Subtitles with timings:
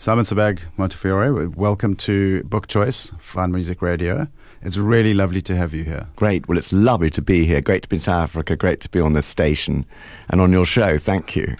[0.00, 4.28] Simon Sebag Montefiore, welcome to Book Choice, Fine Music Radio.
[4.62, 6.06] It's really lovely to have you here.
[6.16, 6.48] Great.
[6.48, 7.60] Well, it's lovely to be here.
[7.60, 8.56] Great to be in South Africa.
[8.56, 9.84] Great to be on this station
[10.30, 10.96] and on your show.
[10.96, 11.54] Thank you.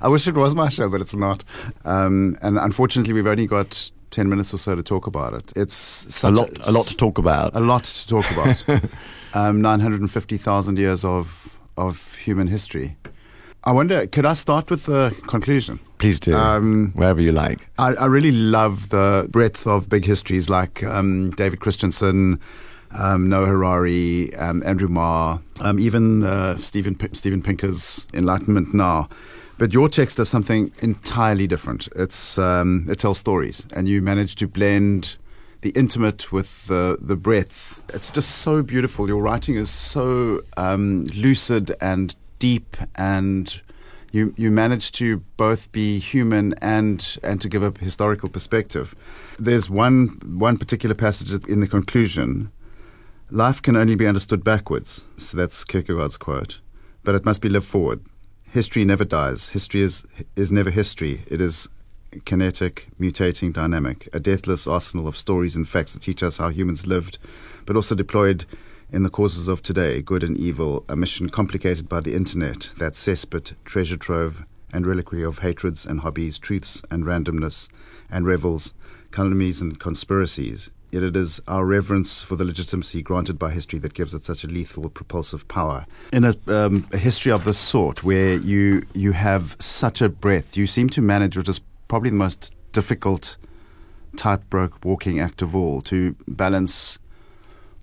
[0.00, 1.44] I wish it was my show, but it's not.
[1.84, 5.52] Um, and unfortunately, we've only got 10 minutes or so to talk about it.
[5.54, 7.54] It's a lot, a, a, lot to talk about.
[7.54, 8.64] A lot to talk about.
[9.34, 12.96] um, 950,000 years of, of human history.
[13.66, 15.80] I wonder, could I start with the conclusion?
[15.96, 16.36] Please do.
[16.36, 17.66] Um, Wherever you like.
[17.78, 22.40] I, I, really love the breadth of big histories like um, David Christensen,
[22.90, 29.08] um, Noah Harari, um, Andrew Marr, um, even uh, Stephen, P- Steven Pinker's Enlightenment Now.
[29.56, 31.88] But your text does something entirely different.
[31.96, 35.16] It's um, it tells stories, and you manage to blend
[35.62, 37.80] the intimate with the the breadth.
[37.94, 39.06] It's just so beautiful.
[39.06, 43.62] Your writing is so lucid and deep and
[44.12, 45.06] you you manage to
[45.38, 48.94] both be human and and to give a historical perspective.
[49.38, 49.98] There's one
[50.48, 52.50] one particular passage in the conclusion.
[53.30, 54.90] Life can only be understood backwards.
[55.16, 56.60] So that's Kierkegaard's quote.
[57.02, 58.00] But it must be lived forward.
[58.58, 59.40] History never dies.
[59.58, 60.04] History is
[60.36, 61.14] is never history.
[61.34, 61.68] It is
[62.26, 66.86] kinetic, mutating, dynamic, a deathless arsenal of stories and facts that teach us how humans
[66.86, 67.16] lived,
[67.66, 68.44] but also deployed
[68.92, 72.92] in the causes of today, good and evil, a mission complicated by the internet, that
[72.92, 77.68] cesspit, treasure trove, and reliquary of hatreds and hobbies, truths and randomness,
[78.10, 78.74] and revels,
[79.10, 80.70] calumnies and conspiracies.
[80.90, 84.44] Yet it is our reverence for the legitimacy granted by history that gives it such
[84.44, 85.86] a lethal, propulsive power.
[86.12, 90.56] In a, um, a history of this sort, where you you have such a breadth,
[90.56, 93.36] you seem to manage, which is probably the most difficult
[94.16, 97.00] tightrope walking act of all, to balance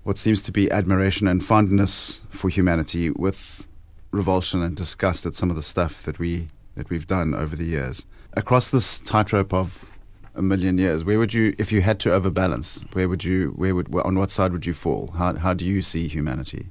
[0.04, 3.66] what seems to be admiration and fondness for humanity with
[4.10, 7.64] revulsion and disgust at some of the stuff that we that we've done over the
[7.64, 8.06] years.
[8.34, 9.88] Across this tightrope of
[10.34, 13.74] a million years, where would you, if you had to overbalance, where would you, where
[13.74, 15.12] would, on what side would you fall?
[15.18, 16.68] How, how do you see humanity?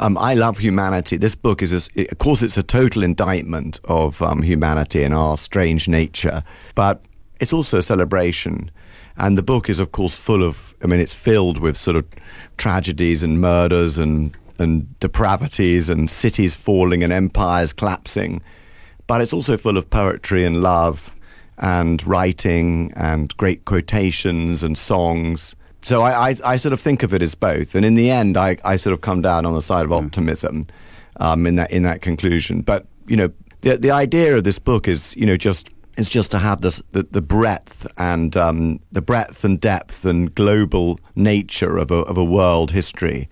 [0.00, 1.16] Um, I love humanity.
[1.16, 5.36] This book is, a, of course, it's a total indictment of um, humanity and our
[5.36, 6.42] strange nature,
[6.74, 7.04] but
[7.38, 8.70] it's also a celebration.
[9.16, 12.04] And the book is, of course, full of, I mean, it's filled with sort of
[12.56, 18.42] tragedies and murders and, and depravities and cities falling and empires collapsing.
[19.06, 21.14] But it's also full of poetry and love
[21.58, 25.54] and writing and great quotations and songs.
[25.82, 27.74] So I, I, I, sort of think of it as both.
[27.74, 30.06] And in the end, I, I sort of come down on the side of hmm.
[30.06, 30.66] optimism
[31.18, 32.62] um, in, that, in that conclusion.
[32.62, 33.30] But, you know,
[33.60, 36.80] the, the idea of this book is, you know, just is just to have this,
[36.92, 42.16] the, the breadth and um, the breadth and depth and global nature of a, of
[42.16, 43.28] a world history,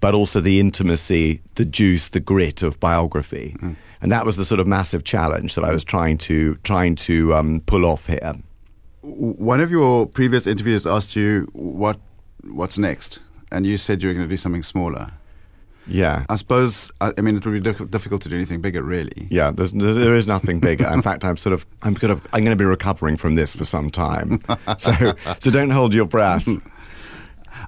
[0.00, 3.56] but also the intimacy, the juice, the grit of biography.
[3.60, 3.76] Mm.
[4.00, 7.34] And that was the sort of massive challenge that I was trying to trying to
[7.34, 8.34] um, pull off here.
[9.02, 12.00] One of your previous interviews asked you what
[12.42, 13.20] what's next,
[13.52, 15.12] and you said you were going to do something smaller.
[15.86, 16.24] Yeah.
[16.28, 19.26] I suppose, I, mean, it would be difficult to do anything bigger, really.
[19.30, 20.86] Yeah, there's, there is nothing bigger.
[20.92, 23.54] In fact, I'm sort of, I'm kind of, I'm going to be recovering from this
[23.54, 24.40] for some time.
[24.78, 26.48] so, so don't hold your breath.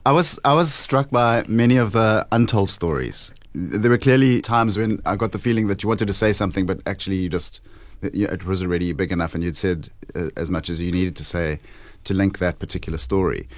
[0.06, 3.32] I was, I was struck by many of the untold stories.
[3.54, 6.66] There were clearly times when I got the feeling that you wanted to say something,
[6.66, 7.60] but actually you just,
[8.02, 11.24] it was already big enough and you'd said uh, as much as you needed to
[11.24, 11.60] say
[12.04, 13.48] to link that particular story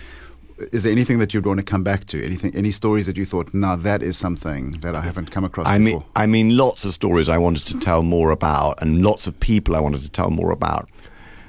[0.72, 2.24] is there anything that you'd want to come back to?
[2.24, 5.66] Anything, any stories that you thought, now that is something that I haven't come across
[5.66, 6.00] I before?
[6.00, 9.38] Mean, I mean, lots of stories I wanted to tell more about, and lots of
[9.40, 10.88] people I wanted to tell more about.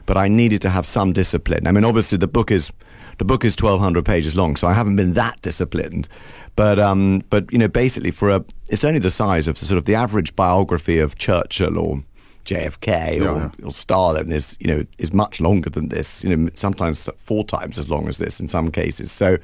[0.05, 1.67] But I needed to have some discipline.
[1.67, 2.71] I mean, obviously, the book is
[3.17, 6.07] the book is twelve hundred pages long, so I haven't been that disciplined.
[6.55, 9.77] But um, but you know, basically, for a it's only the size of the, sort
[9.77, 12.03] of the average biography of Churchill or
[12.47, 13.65] JFK or, yeah.
[13.65, 16.23] or Stalin is you know is much longer than this.
[16.23, 19.11] You know, sometimes four times as long as this in some cases.
[19.11, 19.37] So.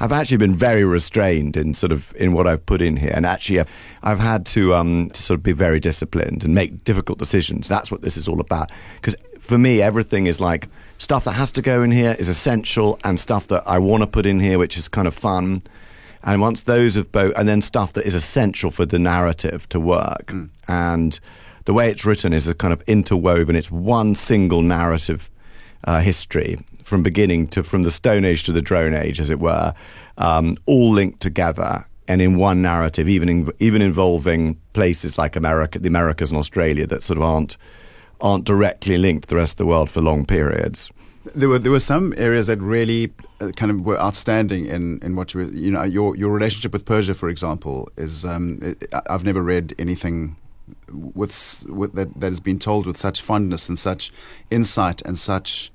[0.00, 3.24] I've actually been very restrained in sort of in what I've put in here, and
[3.24, 3.68] actually I've,
[4.02, 7.68] I've had to um, to sort of be very disciplined and make difficult decisions.
[7.68, 8.72] That's what this is all about.
[8.96, 12.98] Because for me, everything is like stuff that has to go in here is essential,
[13.04, 15.62] and stuff that I want to put in here, which is kind of fun.
[16.24, 19.78] And once those have both, and then stuff that is essential for the narrative to
[19.78, 20.50] work, mm.
[20.66, 21.20] and
[21.64, 23.56] the way it's written is a kind of interwoven.
[23.56, 25.30] It's one single narrative
[25.84, 29.40] uh, history from beginning to from the Stone Age to the Drone Age, as it
[29.40, 29.74] were,
[30.18, 35.78] um, all linked together and in one narrative, even in, even involving places like America,
[35.78, 37.56] the Americas and Australia that sort of aren't
[38.20, 40.90] aren't directly linked to the rest of the world for long periods.
[41.34, 45.16] There were there were some areas that really uh, kind of were outstanding in, in
[45.16, 48.60] what you were, you know your your relationship with Persia, for example, is um,
[49.08, 50.36] I've never read anything
[50.92, 54.12] with, with that, that has been told with such fondness and such
[54.50, 55.70] insight and such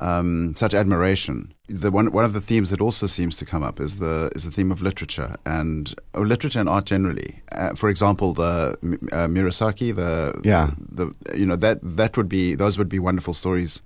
[0.00, 1.52] um, such admiration.
[1.66, 4.44] The one one of the themes that also seems to come up is the is
[4.44, 7.42] the theme of literature and or literature and art generally.
[7.50, 8.78] Uh, for example, the
[9.12, 10.70] uh, Murasaki, the Yeah.
[10.78, 13.82] the you know that that would be those would be wonderful stories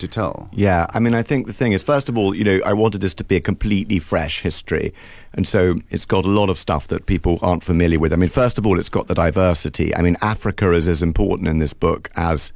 [0.00, 0.48] to tell.
[0.52, 3.00] Yeah, I mean, I think the thing is, first of all, you know, I wanted
[3.00, 4.92] this to be a completely fresh history.
[5.32, 8.12] And so it's got a lot of stuff that people aren't familiar with.
[8.12, 9.94] I mean, first of all, it's got the diversity.
[9.94, 12.52] I mean, Africa is as important in this book as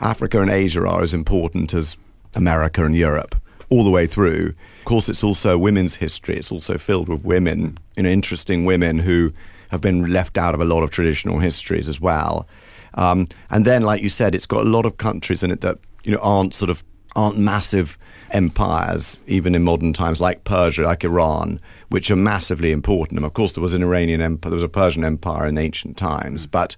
[0.00, 1.96] Africa and Asia are as important as
[2.34, 3.34] America and Europe
[3.70, 4.54] all the way through.
[4.80, 6.36] Of course, it's also women's history.
[6.36, 9.32] It's also filled with women, you know, interesting women who
[9.70, 12.46] have been left out of a lot of traditional histories as well.
[12.94, 15.78] Um, and then, like you said, it's got a lot of countries in it that
[16.04, 16.84] you know aren't sort of
[17.14, 17.98] aren't massive
[18.30, 21.60] empires even in modern times, like Persia, like Iran,
[21.90, 23.18] which are massively important.
[23.18, 25.96] And of course, there was an Iranian empire, there was a Persian empire in ancient
[25.96, 26.50] times, mm.
[26.50, 26.76] but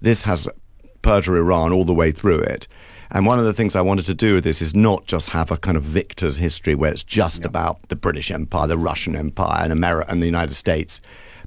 [0.00, 0.48] this has
[1.02, 2.66] Persia, Iran all the way through it.
[3.10, 5.50] And one of the things I wanted to do with this is not just have
[5.50, 9.62] a kind of victor's history where it's just about the British Empire, the Russian Empire,
[9.62, 11.00] and America and the United States,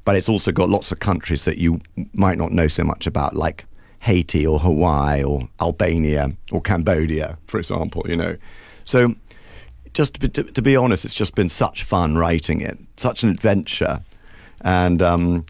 [0.05, 1.81] but it's also got lots of countries that you
[2.13, 3.65] might not know so much about, like
[3.99, 8.03] Haiti or Hawaii or Albania or Cambodia, for example.
[8.07, 8.37] You know,
[8.85, 9.15] so
[9.93, 13.23] just to be, to, to be honest, it's just been such fun writing it, such
[13.23, 14.01] an adventure,
[14.61, 15.45] and um,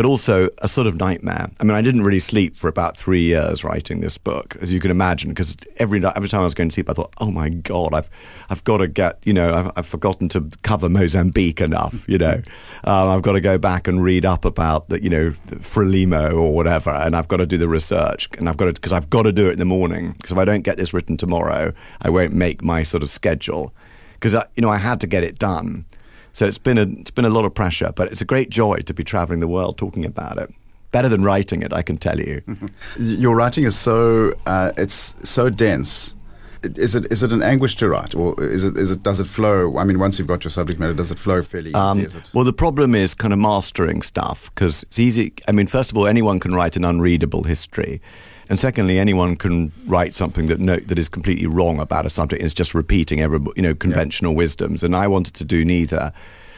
[0.00, 1.50] but also a sort of nightmare.
[1.60, 4.80] I mean, I didn't really sleep for about three years writing this book, as you
[4.80, 7.50] can imagine, because every every time I was going to sleep, I thought, "Oh my
[7.50, 8.08] God, I've
[8.48, 12.40] I've got to get, you know, I've, I've forgotten to cover Mozambique enough, you know,
[12.84, 16.32] um, I've got to go back and read up about the, you know, the Frelimo
[16.32, 19.10] or whatever, and I've got to do the research, and I've got to because I've
[19.10, 21.74] got to do it in the morning, because if I don't get this written tomorrow,
[22.00, 23.74] I won't make my sort of schedule,
[24.14, 25.84] because you know I had to get it done."
[26.32, 28.78] So it's been a it's been a lot of pressure, but it's a great joy
[28.78, 30.52] to be traveling the world talking about it.
[30.92, 32.42] Better than writing it, I can tell you.
[32.98, 36.14] Your writing is so uh, it's so dense.
[36.62, 39.26] Is it is it an anguish to write, or is it is it does it
[39.26, 39.76] flow?
[39.78, 42.20] I mean, once you've got your subject matter, does it flow fairly Um, easy?
[42.34, 45.32] Well, the problem is kind of mastering stuff because it's easy.
[45.48, 48.00] I mean, first of all, anyone can write an unreadable history,
[48.48, 52.42] and secondly, anyone can write something that no, that is completely wrong about a subject.
[52.42, 56.12] and It's just repeating every you know conventional wisdoms, and I wanted to do neither.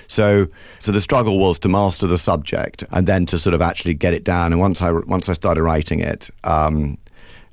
[0.08, 3.94] So, so the struggle was to master the subject and then to sort of actually
[3.94, 4.52] get it down.
[4.52, 6.98] And once I once I started writing it, um,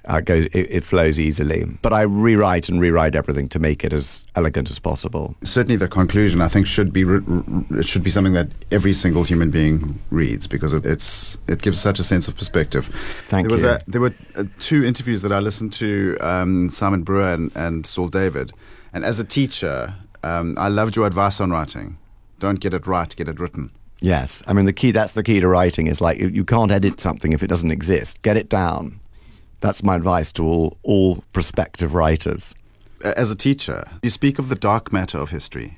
[0.09, 1.65] uh, it goes it, it flows easily.
[1.81, 5.35] But I rewrite and rewrite everything to make it as elegant as possible.
[5.43, 8.93] Certainly, the conclusion I think should be re- re- it should be something that every
[8.93, 12.85] single human being reads because it, it's it gives such a sense of perspective.
[13.27, 13.69] Thank there you.
[13.69, 17.85] A, there were uh, two interviews that I listened to um, Simon Brewer and, and
[17.85, 18.51] Saul David,
[18.93, 21.97] and as a teacher, um, I loved your advice on writing.
[22.39, 23.71] Don't get it right, get it written.
[24.01, 24.91] Yes, I mean the key.
[24.91, 25.87] That's the key to writing.
[25.87, 28.21] Is like you can't edit something if it doesn't exist.
[28.21, 28.99] Get it down.
[29.59, 32.53] That's my advice to all all prospective writers.
[33.03, 35.77] As a teacher, you speak of the dark matter of history,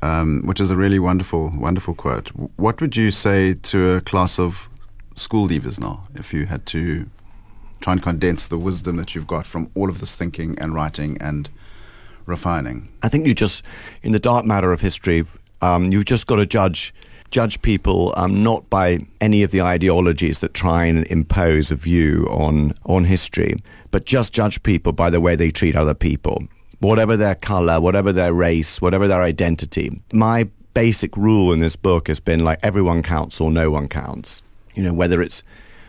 [0.00, 2.28] um, which is a really wonderful, wonderful quote.
[2.56, 4.68] What would you say to a class of
[5.14, 7.08] school leavers now if you had to
[7.80, 11.18] try and condense the wisdom that you've got from all of this thinking and writing
[11.20, 11.48] and
[12.26, 12.88] refining?
[13.02, 13.64] I think you just
[14.02, 15.24] in the dark matter of history,
[15.60, 16.94] um, you've just got to judge
[17.32, 22.28] judge people um, not by any of the ideologies that try and impose a view
[22.30, 23.56] on on history,
[23.90, 26.44] but just judge people by the way they treat other people,
[26.78, 30.00] whatever their color, whatever their race, whatever their identity.
[30.12, 34.42] My basic rule in this book has been like everyone counts or no one counts.
[34.74, 35.42] You know, whether it's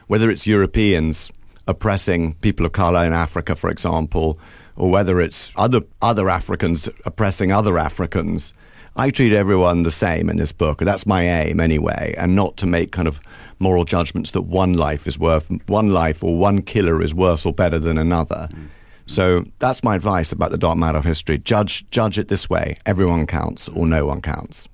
[0.07, 1.31] whether it's Europeans
[1.67, 4.37] oppressing people of color in Africa, for example,
[4.75, 8.53] or whether it's other other Africans oppressing other Africans.
[8.95, 10.79] I treat everyone the same in this book.
[10.79, 13.19] That's my aim anyway, and not to make kind of
[13.57, 17.53] moral judgments that one life is worth one life or one killer is worse or
[17.53, 18.49] better than another.
[18.51, 18.67] Mm.
[19.05, 21.39] So that's my advice about the dark matter of history.
[21.39, 24.69] Judge judge it this way: everyone counts or no one counts.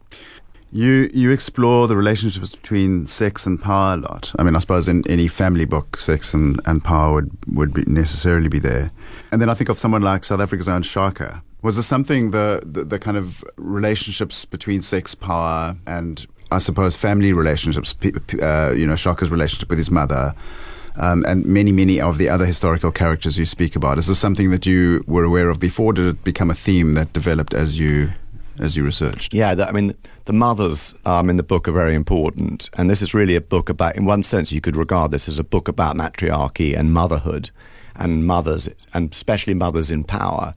[0.72, 4.34] You you explore the relationships between sex and power a lot.
[4.38, 7.86] I mean, I suppose in any family book, sex and, and power would, would be
[7.86, 8.92] necessarily be there.
[9.32, 11.42] And then I think of someone like South Africa's own Shaka.
[11.62, 16.96] Was there something the, the, the kind of relationships between sex, power, and I suppose
[16.96, 17.94] family relationships?
[18.42, 20.34] Uh, you know, Shaka's relationship with his mother,
[20.96, 23.98] um, and many many of the other historical characters you speak about.
[23.98, 25.92] Is this something that you were aware of before?
[25.92, 28.12] Did it become a theme that developed as you
[28.58, 29.34] as you researched?
[29.34, 33.02] Yeah, that, I mean, the mothers um, in the book are very important, and this
[33.02, 33.98] is really a book about.
[33.98, 37.52] In one sense, you could regard this as a book about matriarchy and motherhood,
[37.98, 40.56] and mothers, and especially mothers in power.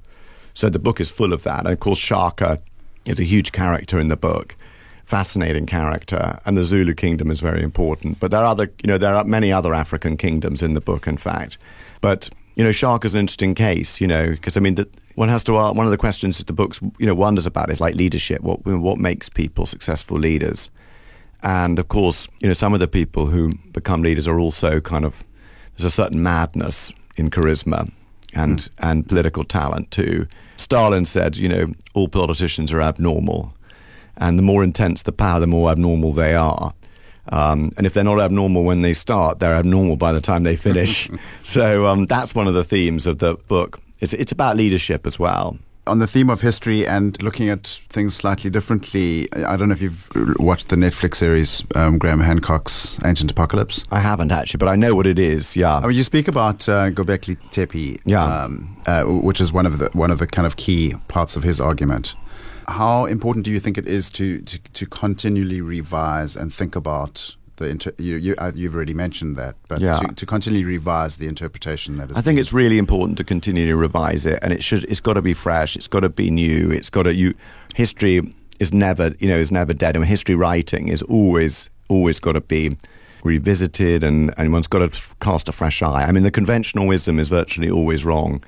[0.55, 2.61] So the book is full of that, and of course, Shaka
[3.05, 4.57] is a huge character in the book,
[5.05, 8.21] fascinating character, and the Zulu kingdom is very important.
[8.21, 11.07] But there are other, you know, there are many other African kingdoms in the book,
[11.07, 11.59] in fact.
[12.01, 15.29] But you know, Shaka is an interesting case, you know, because I mean, the, one
[15.29, 17.81] has to ask, one of the questions that the books you know wonders about is
[17.81, 18.43] like leadership.
[18.43, 20.71] What what makes people successful leaders?
[21.43, 25.05] And of course, you know, some of the people who become leaders are also kind
[25.05, 25.25] of
[25.77, 27.91] there's a certain madness in charisma
[28.35, 28.69] and mm.
[28.79, 30.27] and political talent too.
[30.57, 33.55] Stalin said, you know, all politicians are abnormal,
[34.17, 36.75] and the more intense the power, the more abnormal they are.
[37.29, 40.57] Um, and if they're not abnormal when they start, they're abnormal by the time they
[40.57, 41.09] finish.
[41.43, 43.81] so um, that's one of the themes of the book.
[44.01, 45.57] It's, it's about leadership as well.
[45.85, 49.83] On the theme of history and looking at things slightly differently, I don't know if
[49.83, 50.09] you've
[50.39, 53.83] watched the Netflix series um, Graham Hancock's Ancient Apocalypse.
[53.91, 55.57] I haven't actually, but I know what it is.
[55.57, 59.67] Yeah, I mean, you speak about uh, Gobekli Tepe, yeah, um, uh, which is one
[59.67, 62.15] of the one of the kind of key parts of his argument.
[62.69, 67.35] How important do you think it is to, to, to continually revise and think about
[67.57, 69.99] the inter- you, you have uh, already mentioned that, but yeah.
[69.99, 72.17] to, to, continually revise the interpretation that is.
[72.17, 74.85] I think it's really important to continually revise it, and it should.
[74.85, 75.77] It's got to be fresh.
[75.77, 76.71] It's got to be new.
[76.71, 77.15] It's got to.
[77.15, 77.35] You
[77.75, 82.33] history is never you know is never dead, and history writing is always always got
[82.33, 82.77] to be
[83.23, 86.05] revisited, and and one's got to cast a fresh eye.
[86.05, 88.43] I mean, the conventional wisdom is virtually always wrong.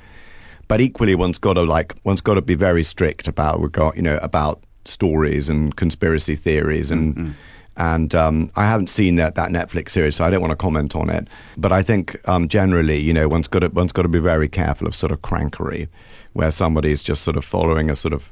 [0.66, 3.60] But equally, one's got to like one's got to be very strict about
[3.96, 7.14] you know about stories and conspiracy theories and.
[7.14, 7.30] Mm-hmm.
[7.76, 10.94] And um, I haven't seen that, that Netflix series, so I don't want to comment
[10.94, 11.26] on it.
[11.56, 14.48] But I think um, generally, you know, one's got to one's got to be very
[14.48, 15.88] careful of sort of crankery,
[16.34, 18.30] where somebody's just sort of following a sort of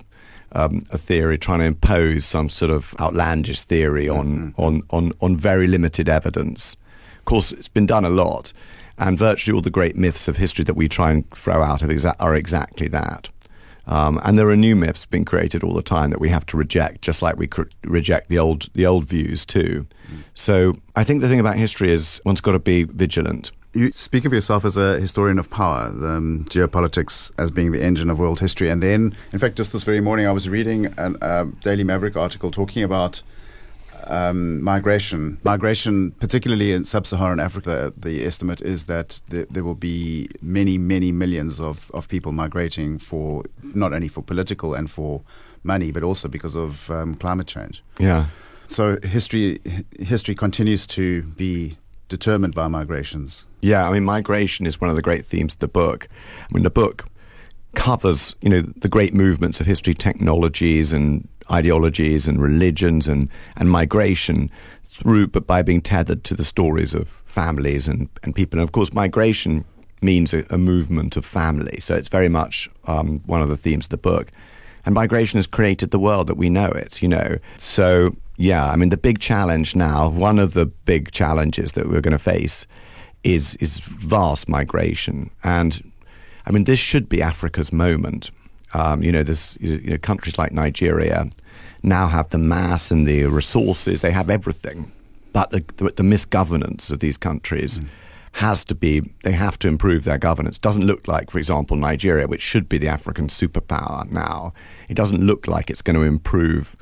[0.53, 4.61] um, a theory, trying to impose some sort of outlandish theory on, mm-hmm.
[4.61, 6.77] on, on, on very limited evidence.
[7.19, 8.53] Of course, it's been done a lot,
[8.99, 12.17] and virtually all the great myths of history that we try and throw out exa-
[12.21, 13.31] are exactly that.
[13.87, 16.57] Um, and there are new myths being created all the time that we have to
[16.57, 19.87] reject, just like we cr- reject the old the old views too.
[20.11, 20.23] Mm.
[20.35, 23.51] So I think the thing about history is one's got to be vigilant.
[23.75, 28.11] You speak of yourself as a historian of power, um, geopolitics as being the engine
[28.11, 28.69] of world history.
[28.69, 32.15] And then, in fact, just this very morning, I was reading a uh, Daily Maverick
[32.15, 33.23] article talking about
[34.07, 35.39] um, migration.
[35.45, 41.13] Migration, particularly in sub-Saharan Africa, the estimate is that th- there will be many, many
[41.13, 43.45] millions of, of people migrating for
[43.75, 45.23] not only for political and for
[45.63, 47.83] money, but also because of um, climate change.
[47.99, 48.27] Yeah.
[48.67, 49.61] So history
[49.99, 51.77] history continues to be
[52.09, 53.45] determined by migrations.
[53.61, 56.09] Yeah, I mean, migration is one of the great themes of the book.
[56.41, 57.07] I mean, the book
[57.75, 63.71] covers, you know, the great movements of history, technologies, and ideologies and religions and, and
[63.71, 64.51] migration
[64.85, 68.59] through, but by being tethered to the stories of families and, and people.
[68.59, 69.65] And of course, migration
[70.01, 71.79] means a, a movement of family.
[71.81, 74.31] So it's very much um, one of the themes of the book.
[74.85, 77.39] And migration has created the world that we know it, you know.
[77.57, 82.01] So, yeah, I mean, the big challenge now, one of the big challenges that we're
[82.01, 82.67] going to face
[83.23, 85.31] is, is vast migration.
[85.45, 85.93] And
[86.47, 88.31] I mean, this should be Africa's moment.
[88.75, 91.29] Um, you know, there's you know, countries like Nigeria
[91.83, 94.01] now have the mass and the resources.
[94.01, 94.93] They have everything,
[95.33, 97.81] but the, the, the misgovernance of these countries.
[97.81, 97.89] Mm.
[98.37, 100.59] Has to be, they have to improve their governance.
[100.59, 104.55] Doesn't look like, for example, Nigeria, which should be the African superpower now,
[104.89, 106.75] it doesn't look like it's going to improve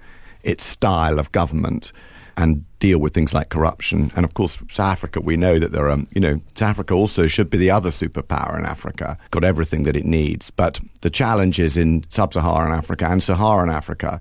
[0.45, 1.91] its style of government
[2.37, 4.11] and deal with things like corruption.
[4.17, 7.27] And of course, South Africa, we know that there are, you know, South Africa also
[7.27, 10.51] should be the other superpower in Africa, got everything that it needs.
[10.51, 14.21] But the challenges in sub Saharan Africa and Saharan Africa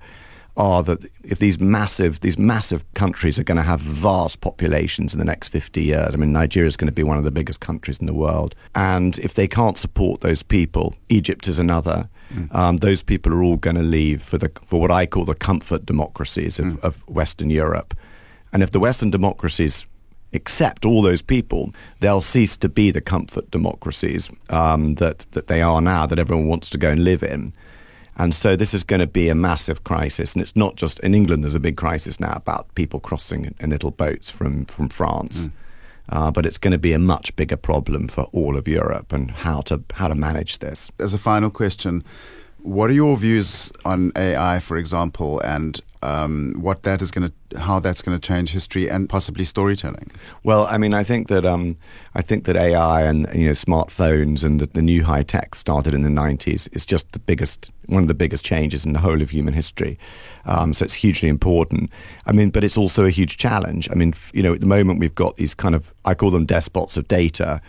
[0.57, 5.19] are that if these massive these massive countries are going to have vast populations in
[5.19, 7.59] the next 50 years, I mean Nigeria is going to be one of the biggest
[7.59, 12.09] countries in the world, and if they can't support those people, Egypt is another.
[12.33, 12.53] Mm.
[12.53, 15.35] Um, those people are all going to leave for the for what I call the
[15.35, 16.83] comfort democracies of, mm.
[16.83, 17.95] of Western Europe,
[18.51, 19.85] and if the Western democracies
[20.33, 25.61] accept all those people, they'll cease to be the comfort democracies um, that that they
[25.61, 27.53] are now, that everyone wants to go and live in.
[28.19, 31.15] And so this is going to be a massive crisis, and it's not just in
[31.15, 31.43] England.
[31.43, 35.47] There's a big crisis now about people crossing in little boats from from France.
[35.47, 35.51] Mm.
[36.11, 39.31] Uh, but it's going to be a much bigger problem for all of Europe and
[39.31, 40.91] how to how to manage this.
[40.99, 42.03] As a final question,
[42.61, 47.59] what are your views on AI, for example, and um, what that is going to,
[47.59, 50.11] how that's going to change history and possibly storytelling?
[50.43, 51.77] Well, I mean, I think that um,
[52.15, 55.93] I think that AI and you know smartphones and the, the new high tech started
[55.93, 59.21] in the '90s is just the biggest, one of the biggest changes in the whole
[59.21, 59.97] of human history.
[60.45, 61.89] Um, so it's hugely important.
[62.25, 63.89] I mean, but it's also a huge challenge.
[63.91, 66.45] I mean, you know, at the moment we've got these kind of, I call them
[66.45, 67.61] despots of data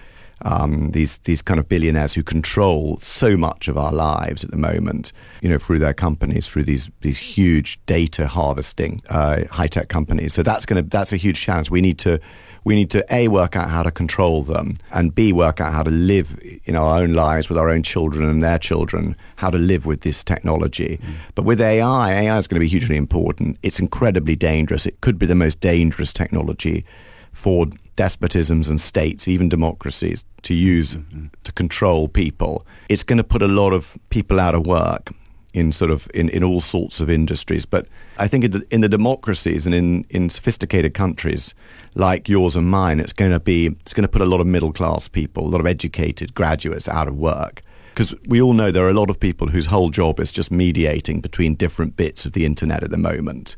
[0.43, 4.57] um, these these kind of billionaires who control so much of our lives at the
[4.57, 9.89] moment, you know, through their companies, through these these huge data harvesting uh, high tech
[9.89, 10.33] companies.
[10.33, 11.71] So that's going to that's a huge challenge.
[11.71, 12.21] We need to
[12.65, 15.83] we need to a work out how to control them, and b work out how
[15.83, 19.59] to live in our own lives with our own children and their children, how to
[19.59, 20.99] live with this technology.
[21.03, 21.15] Mm.
[21.35, 23.59] But with AI, AI is going to be hugely important.
[23.63, 24.87] It's incredibly dangerous.
[24.87, 26.85] It could be the most dangerous technology
[27.33, 27.67] for
[27.97, 31.27] despotisms and states, even democracies, to use mm-hmm.
[31.45, 32.67] to control people.
[32.89, 35.13] It's going to put a lot of people out of work
[35.53, 37.67] in sort of in, in all sorts of industries.
[37.67, 37.87] But
[38.19, 41.55] I think in the, in the democracies and in, in sophisticated countries
[41.95, 44.47] like yours and mine, it's going to be it's going to put a lot of
[44.47, 47.63] middle class people, a lot of educated graduates out of work.
[47.95, 50.51] Because we all know there are a lot of people whose whole job is just
[50.51, 53.57] mediating between different bits of the internet at the moment.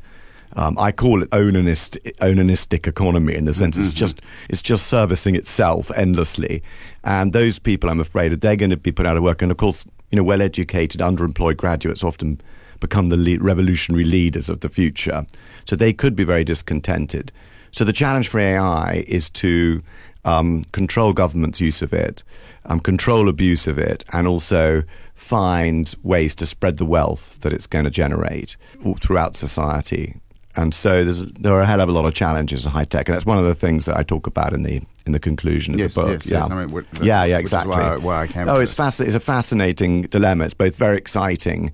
[0.54, 3.86] Um, I call it onanist, onanistic economy in the sense mm-hmm.
[3.86, 6.62] it's just it's just servicing itself endlessly,
[7.04, 9.42] and those people, I'm afraid, are they're going to be put out of work.
[9.42, 12.40] And of course, you know, well-educated, underemployed graduates often
[12.80, 15.24] become the lead, revolutionary leaders of the future,
[15.64, 17.32] so they could be very discontented.
[17.70, 19.82] So the challenge for AI is to
[20.24, 22.22] um, control government's use of it,
[22.66, 24.82] um, control abuse of it, and also
[25.14, 28.56] find ways to spread the wealth that it's going to generate
[29.00, 30.16] throughout society
[30.56, 33.14] and so there are a hell of a lot of challenges in high tech, and
[33.14, 35.80] that's one of the things that I talk about in the in the conclusion of
[35.80, 36.10] yes, the book.
[36.10, 36.50] Yes, yeah, yes.
[36.50, 37.74] I mean, yeah, yeah, exactly.
[37.74, 38.48] Why, why, I came.
[38.48, 40.44] Oh, it's fasc- It's a fascinating dilemma.
[40.44, 41.72] It's both very exciting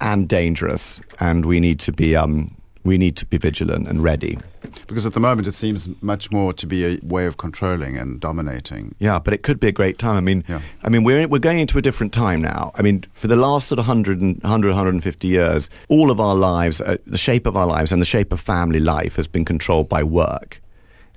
[0.00, 2.54] and dangerous, and we need to be um,
[2.84, 4.38] we need to be vigilant and ready.
[4.86, 8.20] Because at the moment it seems much more to be a way of controlling and
[8.20, 8.94] dominating.
[8.98, 10.16] Yeah, but it could be a great time.
[10.16, 10.60] I mean, yeah.
[10.82, 12.72] I mean, we're we're going into a different time now.
[12.74, 16.80] I mean, for the last sort of 100, 100 150 years, all of our lives,
[16.80, 19.88] uh, the shape of our lives and the shape of family life has been controlled
[19.88, 20.60] by work.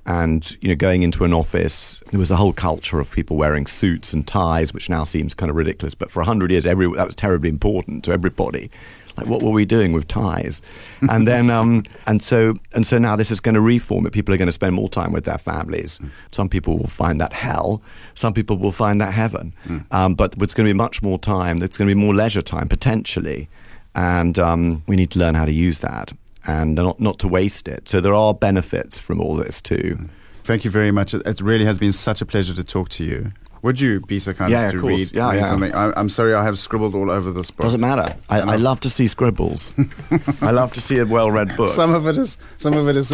[0.05, 3.67] And you know, going into an office, there was a whole culture of people wearing
[3.67, 5.93] suits and ties, which now seems kind of ridiculous.
[5.93, 8.71] But for hundred years, every that was terribly important to everybody
[9.17, 10.61] like what were we doing with ties?
[11.09, 14.13] And then um, and so and so now this is going to reform it.
[14.13, 15.97] People are going to spend more time with their families.
[15.97, 16.11] Mm.
[16.31, 17.81] Some people will find that hell.
[18.13, 19.53] Some people will find that heaven.
[19.65, 19.85] Mm.
[19.91, 21.61] Um, but it's going to be much more time.
[21.63, 23.49] It's going to be more leisure time potentially,
[23.95, 26.13] and um, we need to learn how to use that
[26.45, 27.87] and not not to waste it.
[27.89, 29.97] So there are benefits from all this too.
[29.99, 30.09] Mm.
[30.43, 31.13] Thank you very much.
[31.13, 33.31] It really has been such a pleasure to talk to you.
[33.61, 35.45] Would you be so kind yeah, as to read, yeah, read yeah.
[35.45, 35.73] something?
[35.73, 37.65] I, am sorry, I have scribbled all over this book.
[37.65, 38.15] Doesn't matter.
[38.27, 39.73] I, I love to see scribbles.
[40.41, 41.69] I love to see a well-read book.
[41.69, 43.13] Some of it is, some of it is,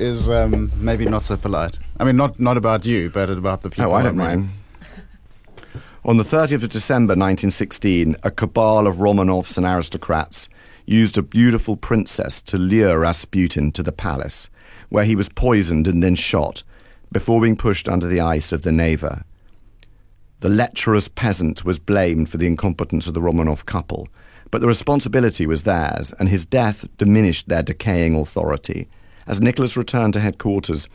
[0.00, 1.78] is um, maybe not so polite.
[2.00, 3.92] I mean, not not about you, but about the people.
[3.92, 4.48] Oh, I don't mind.
[6.04, 10.48] On the 30th of December 1916, a cabal of Romanovs and aristocrats
[10.86, 14.50] used a beautiful princess to lure Rasputin to the palace,
[14.88, 16.62] where he was poisoned and then shot
[17.12, 19.24] before being pushed under the ice of the Neva.
[20.40, 24.08] The lecherous peasant was blamed for the incompetence of the Romanov couple,
[24.50, 28.88] but the responsibility was theirs, and his death diminished their decaying authority.
[29.26, 30.88] As Nicholas returned to headquarters,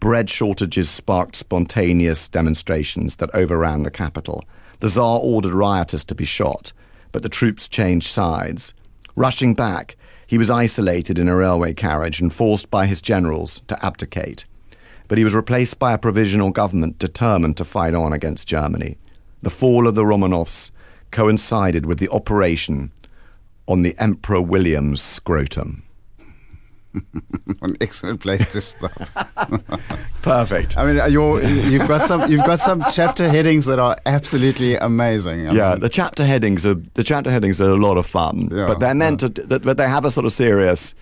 [0.00, 4.44] bread shortages sparked spontaneous demonstrations that overran the capital.
[4.80, 6.72] The Tsar ordered rioters to be shot,
[7.12, 8.74] but the troops changed sides.
[9.16, 9.96] Rushing back,
[10.26, 14.44] he was isolated in a railway carriage and forced by his generals to abdicate
[15.08, 18.96] but he was replaced by a provisional government determined to fight on against Germany.
[19.42, 20.70] The fall of the Romanovs
[21.10, 22.90] coincided with the operation
[23.68, 25.82] on the Emperor William's scrotum.
[27.62, 28.92] An excellent place to stop.
[30.22, 30.76] Perfect.
[30.76, 35.48] I mean, you have got some you've got some chapter headings that are absolutely amazing.
[35.48, 38.48] I yeah, mean, the chapter headings are the chapter headings are a lot of fun,
[38.52, 39.28] yeah, but they're meant yeah.
[39.28, 40.94] to, but they have a sort of serious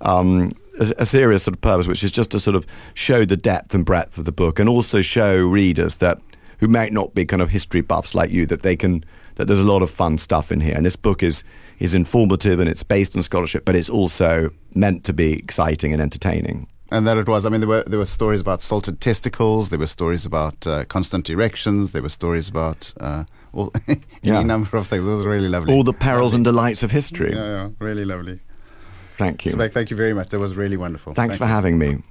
[0.00, 3.36] um, a, a, serious sort of purpose, which is just to sort of show the
[3.36, 6.20] depth and breadth of the book, and also show readers that
[6.58, 9.04] who might not be kind of history buffs like you that they can
[9.36, 10.74] that there's a lot of fun stuff in here.
[10.74, 11.44] And this book is
[11.78, 16.00] is informative and it's based on scholarship, but it's also meant to be exciting and
[16.00, 16.68] entertaining.
[16.90, 17.44] And that it was.
[17.44, 19.70] I mean, there were there were stories about salted testicles.
[19.70, 21.90] There were stories about uh, constant erections.
[21.90, 24.42] There were stories about uh, all, any yeah.
[24.42, 25.06] number of things.
[25.06, 25.74] It was really lovely.
[25.74, 27.32] All the perils and delights of history.
[27.34, 28.38] Yeah, yeah, really lovely.
[29.16, 29.52] Thank you.
[29.52, 30.28] thank you very much.
[30.28, 31.14] That was really wonderful.
[31.14, 31.54] Thanks thank for you.
[31.54, 32.02] having me.